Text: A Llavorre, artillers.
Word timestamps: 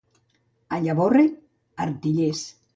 A 0.77 0.79
Llavorre, 0.87 1.27
artillers. 1.89 2.45